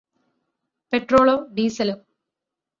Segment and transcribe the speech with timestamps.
[0.93, 1.95] പെട്രോളോ ഡീസലോ?